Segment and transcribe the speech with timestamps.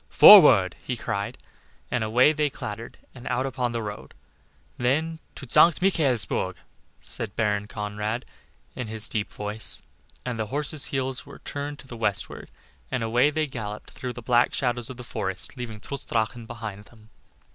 [0.09, 1.37] "Forward!" he cried,
[1.91, 4.15] and away they clattered and out upon the road.
[4.79, 5.79] Then "To St.
[5.79, 6.55] Michaelsburg,"
[7.01, 8.25] said Baron Conrad,
[8.75, 9.83] in his deep voice,
[10.25, 12.49] and the horses' heads were turned to the westward,
[12.89, 16.85] and away they galloped through the black shadows of the forest, leaving Trutz Drachen behind
[16.85, 17.11] them.